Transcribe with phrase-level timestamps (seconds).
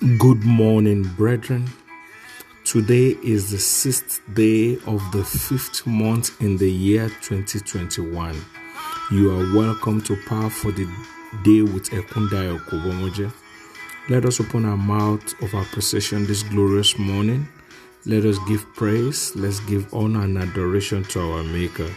[0.00, 1.68] Good morning, brethren.
[2.62, 8.36] Today is the sixth day of the fifth month in the year 2021.
[9.10, 10.84] You are welcome to Power for the
[11.42, 13.32] Day with Ekundayo Kobomoje.
[14.08, 17.48] Let us open our mouth of appreciation this glorious morning.
[18.06, 21.92] Let us give praise, let's give honor and adoration to our Maker.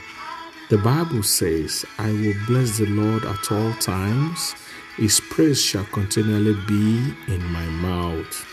[0.71, 4.55] The Bible says, I will bless the Lord at all times
[5.01, 8.45] his praise shall continually be in my mouth.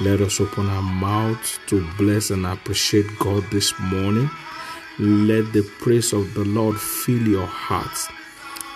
[0.00, 4.30] Let us open our mouth to bless and appreciate God this morning.
[5.00, 7.98] Let the praise of the Lord fill your heart.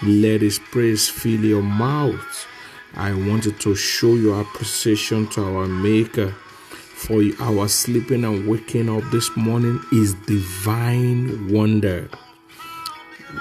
[0.03, 2.49] Let His praise fill your mouth.
[2.95, 9.09] I wanted to show your appreciation to our Maker for our sleeping and waking up
[9.13, 12.09] this morning is divine wonder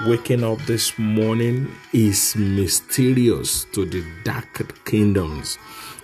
[0.06, 5.58] waking up this morning is mysterious to the dark kingdoms.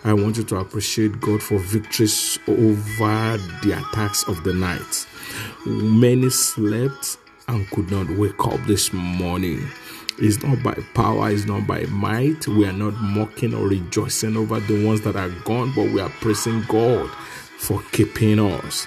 [0.04, 5.06] I want you to appreciate God for victories over the attacks of the night.
[5.66, 7.18] Many slept
[7.48, 9.66] and could not wake up this morning.
[10.18, 12.46] It's not by power, it's not by might.
[12.48, 16.10] We are not mocking or rejoicing over the ones that are gone, but we are
[16.20, 17.10] praising God
[17.58, 18.86] for keeping us.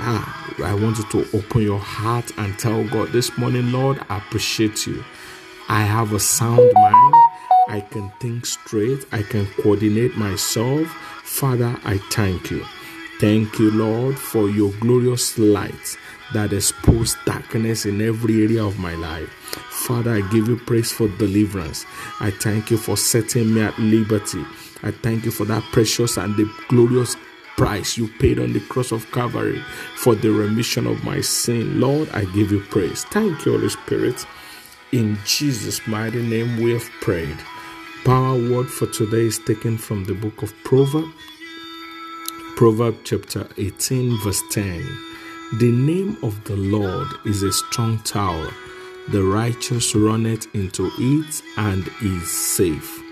[0.00, 4.18] Ah, I want you to open your heart and tell God this morning, Lord, I
[4.18, 5.04] appreciate you.
[5.68, 7.14] I have a sound mind.
[7.68, 9.04] I can think straight.
[9.12, 10.88] I can coordinate myself.
[11.24, 12.64] Father, I thank you.
[13.20, 15.96] Thank you, Lord, for your glorious light
[16.32, 19.28] that exposes darkness in every area of my life.
[19.70, 21.84] Father, I give you praise for deliverance.
[22.20, 24.44] I thank you for setting me at liberty.
[24.82, 27.16] I thank you for that precious and the glorious
[27.58, 29.60] price you paid on the cross of Calvary
[29.96, 31.80] for the remission of my sin.
[31.80, 33.04] Lord, I give you praise.
[33.06, 34.24] Thank you, Holy Spirit.
[34.92, 37.36] In Jesus' mighty name, we have prayed.
[38.04, 41.12] Power word for today is taken from the book of Proverbs,
[42.56, 44.86] Proverbs chapter 18, verse 10.
[45.58, 48.50] The name of the Lord is a strong tower.
[49.08, 53.02] The righteous runneth into it and is safe.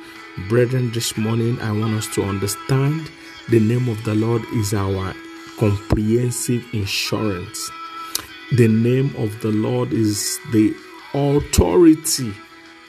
[0.48, 3.10] Brethren, this morning I want us to understand
[3.48, 5.14] the name of the Lord is our
[5.56, 7.70] comprehensive insurance.
[8.52, 10.74] The name of the Lord is the
[11.14, 12.34] authority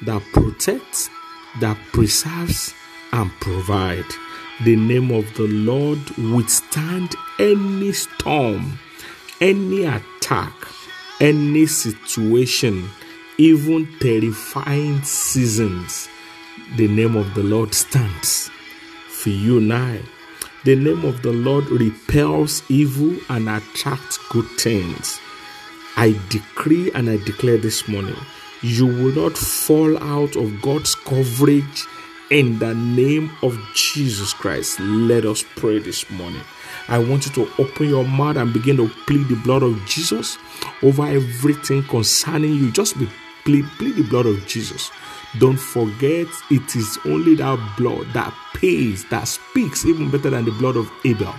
[0.02, 1.12] that protects,
[1.60, 2.74] that preserves,
[3.14, 4.06] and provide.
[4.66, 6.00] The name of the Lord
[6.34, 8.80] withstand any storm,
[9.40, 10.54] any attack,
[11.20, 12.90] any situation,
[13.38, 16.10] even terrifying seasons.
[16.78, 18.50] The name of the Lord stands
[19.08, 20.02] for you and I
[20.68, 25.18] the name of the Lord repels evil and attracts good things.
[25.96, 28.18] I decree and I declare this morning
[28.62, 31.86] you will not fall out of God's coverage
[32.32, 34.78] in the name of Jesus Christ.
[34.82, 36.42] Let us pray this morning.
[36.90, 40.38] I want you to open your mouth and begin to plead the blood of Jesus
[40.84, 42.74] over everything concerning you.
[42.74, 43.08] Just be
[43.46, 44.92] plead, plead the blood of Jesus.
[45.40, 50.52] Don't forget, it is only that blood that pays, that speaks even better than the
[50.52, 51.34] blood of Abel.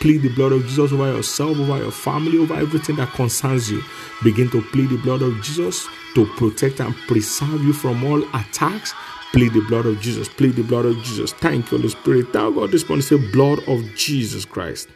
[0.00, 3.82] Plead the blood of Jesus over yourself, over your family, over everything that concerns you.
[4.22, 8.94] Begin to plead the blood of Jesus to protect and preserve you from all attacks.
[9.32, 10.28] Plead the blood of Jesus.
[10.28, 11.32] Plead the blood of Jesus.
[11.32, 12.32] Thank you, Holy Spirit.
[12.32, 14.88] Thank God this morning say, blood of Jesus Christ.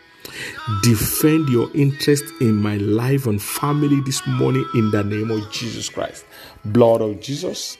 [0.82, 5.88] Defend your interest in my life and family this morning in the name of Jesus
[5.88, 6.26] Christ.
[6.64, 7.78] Blood of Jesus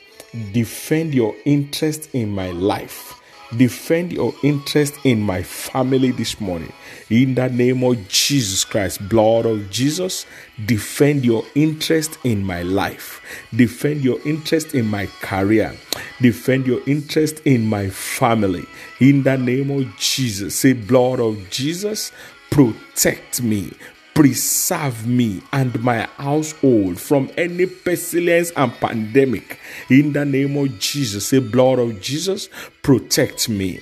[0.52, 3.20] defend your interest in my life.
[3.56, 6.72] Defend your interest in my family this morning.
[7.08, 10.26] In the name of Jesus Christ, blood of Jesus,
[10.64, 13.22] defend your interest in my life.
[13.54, 15.76] Defend your interest in my career.
[16.20, 18.64] Defend your interest in my family.
[18.98, 22.10] In the name of Jesus, say, blood of Jesus,
[22.50, 23.72] protect me
[24.16, 29.58] preserve me and my household from any pestilence and pandemic.
[29.90, 32.48] In the name of Jesus, say, blood of Jesus,
[32.82, 33.78] protect me.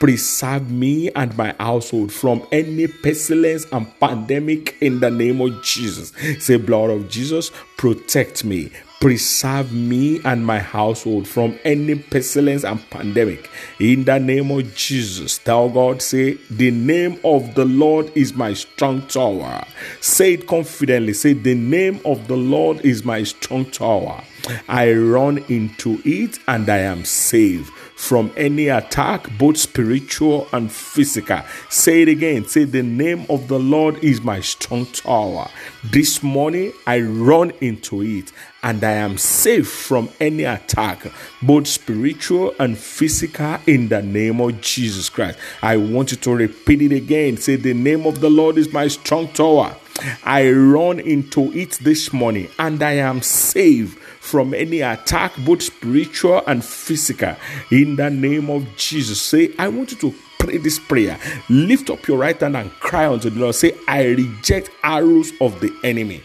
[0.00, 6.12] Preserve me and my household from any pestilence and pandemic in the name of Jesus.
[6.44, 12.88] Say, blood of Jesus, protect me preserve me and my household from any pestilence and
[12.90, 13.50] pandemic.
[13.78, 18.54] In the name of Jesus, tell God, say, The name of the Lord is my
[18.54, 19.64] strong tower.
[20.00, 21.12] Say it confidently.
[21.12, 24.22] Say, The name of the Lord is my strong tower.
[24.68, 31.40] I run into it and I am saved from any attack, both spiritual and physical.
[31.70, 32.44] Say it again.
[32.44, 35.48] Say, The name of the Lord is my strong tower.
[35.82, 38.32] This morning I run into it
[38.62, 41.06] and I am safe from any attack,
[41.40, 45.38] both spiritual and physical, in the name of Jesus Christ.
[45.62, 47.38] I want you to repeat it again.
[47.38, 49.74] Say, The name of the Lord is my strong tower.
[50.22, 56.42] I run into it this morning and I am saved from any attack, both spiritual
[56.46, 57.36] and physical.
[57.70, 61.18] In the name of Jesus, say, I want you to pray this prayer.
[61.48, 63.54] Lift up your right hand and cry unto the Lord.
[63.54, 66.22] Say, I reject arrows of the enemy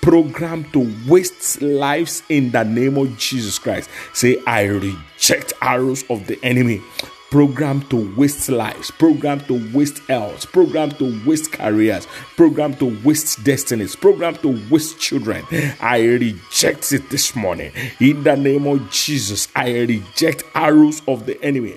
[0.00, 3.90] program to waste lives in the name of Jesus Christ.
[4.12, 6.82] Say, I reject arrows of the enemy.
[7.30, 13.44] Program to waste lives, program to waste health, program to waste careers, program to waste
[13.44, 15.44] destinies, program to waste children.
[15.80, 17.70] I reject it this morning.
[18.00, 21.76] In the name of Jesus, I reject arrows of the enemy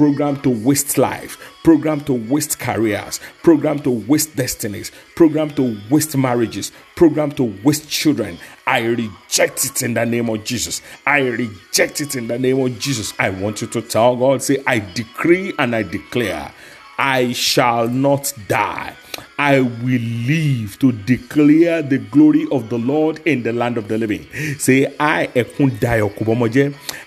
[0.00, 6.16] program to waste life, program to waste careers, program to waste destinies, program to waste
[6.16, 8.38] marriages, program to waste children.
[8.66, 10.80] I reject it in the name of Jesus.
[11.04, 13.12] I reject it in the name of Jesus.
[13.18, 16.50] I want you to tell God, say, I decree and I declare,
[16.98, 18.96] I shall not die.
[19.38, 23.98] I will live to declare the glory of the Lord in the land of the
[23.98, 24.26] living.
[24.58, 25.28] Say, I,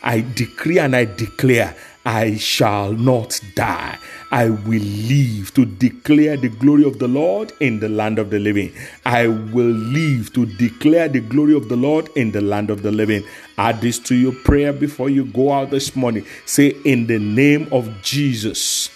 [0.04, 3.98] I decree and I declare I shall not die.
[4.32, 8.40] I will live to declare the glory of the Lord in the land of the
[8.40, 8.74] living.
[9.06, 12.92] I will live to declare the glory of the Lord in the land of the
[12.92, 13.24] living.
[13.58, 16.26] Add this to your prayer before you go out this morning.
[16.46, 18.90] Say, In the name of Jesus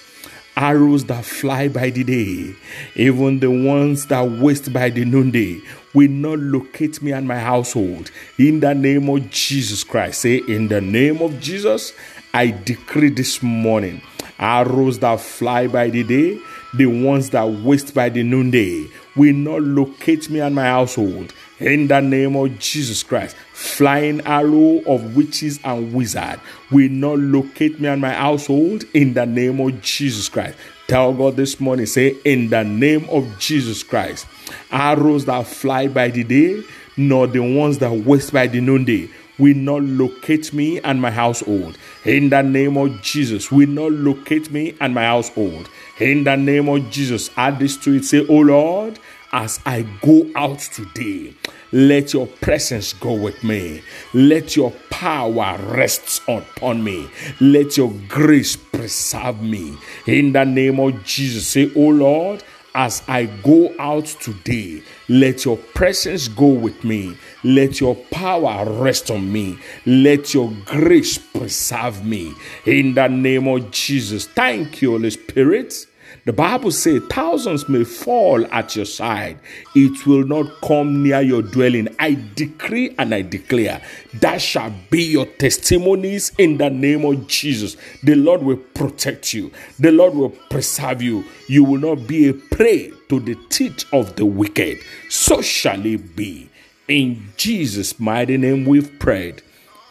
[0.58, 2.56] arrows that fly by the day,
[2.96, 5.62] even the ones that waste by the noonday,
[5.94, 8.12] will not locate me and my household.
[8.38, 10.22] In the name of Jesus Christ.
[10.22, 11.94] Say, In the name of Jesus,
[12.38, 14.00] I decree this morning
[14.38, 16.40] arrows that fly by the day,
[16.76, 18.86] the ones that waste by the noonday,
[19.16, 21.34] will not locate me and my household.
[21.58, 26.40] In the name of Jesus Christ, flying arrow of witches and wizard
[26.70, 28.84] will not locate me and my household.
[28.94, 30.56] In the name of Jesus Christ.
[30.86, 34.28] Tell God this morning, say, In the name of Jesus Christ,
[34.70, 36.62] arrows that fly by the day,
[36.98, 41.78] nor the ones that waste by the noonday will not locate me and my household.
[42.06, 45.70] In the name of Jesus, will not locate me and my household.
[46.00, 48.06] In the name of Jesus, add this to it.
[48.06, 49.00] Say, Oh Lord,
[49.32, 51.34] as I go out today,
[51.72, 53.82] let your presence go with me.
[54.14, 57.10] Let your power rest upon me.
[57.42, 59.78] Let your grace preserve me.
[60.06, 62.44] In the name of Jesus, say, Oh Lord,
[62.74, 67.18] as I go out today, let your presence go with me.
[67.44, 69.58] Let your power rest on me.
[69.86, 72.34] Let your grace preserve me.
[72.66, 74.28] In the name of Jesus.
[74.28, 75.88] Thank you, Holy Spirit.
[76.26, 79.40] The Bible says thousands may fall at your side,
[79.76, 81.88] it will not come near your dwelling.
[82.00, 83.82] I decree and I declare
[84.16, 87.78] that shall be your testimonies in the name of Jesus.
[88.04, 91.24] The Lord will protect you, the Lord will preserve you.
[91.48, 94.80] You will not be a prey to the teeth of the wicked.
[95.10, 96.50] So shall it be.
[96.88, 99.42] In Jesus' mighty name we've prayed.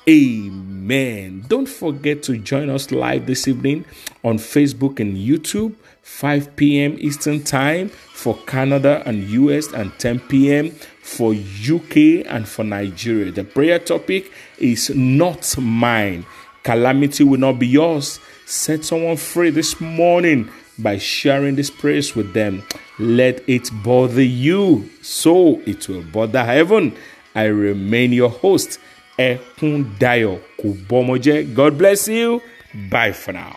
[0.09, 1.45] Amen.
[1.47, 3.85] Don't forget to join us live this evening
[4.25, 5.75] on Facebook and YouTube.
[6.01, 6.97] 5 p.m.
[6.99, 10.71] Eastern Time for Canada and US, and 10 p.m.
[11.03, 13.31] for UK and for Nigeria.
[13.31, 16.25] The prayer topic is not mine.
[16.63, 18.21] Calamity will not be yours.
[18.47, 22.63] Set someone free this morning by sharing this praise with them.
[22.99, 26.97] Let it bother you, so it will bother heaven.
[27.35, 28.81] I remain your host,
[29.19, 31.55] Ekun Dayo Kubomoje.
[31.55, 32.41] God bless you.
[32.91, 33.55] Bye for now.